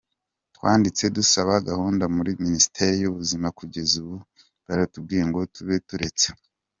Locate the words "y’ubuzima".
2.99-3.47